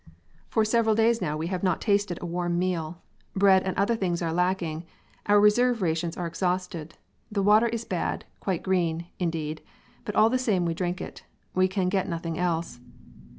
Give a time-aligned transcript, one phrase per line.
[0.49, 3.03] "For several days now we have not tasted a warm meal;
[3.35, 4.83] bread and other things are lacking;
[5.27, 6.95] our reserve rations are exhausted.
[7.31, 9.61] The water is bad, quite green, indeed;
[10.03, 12.79] but all the same we drink it we can get nothing else.